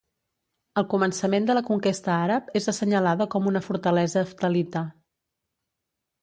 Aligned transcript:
Al 0.81 0.85
començament 0.93 1.45
de 1.49 1.55
la 1.57 1.63
conquesta 1.67 2.11
àrab 2.13 2.49
és 2.61 2.69
assenyalada 2.73 3.29
com 3.35 3.51
una 3.53 3.63
fortalesa 3.67 4.21
heftalita. 4.25 4.83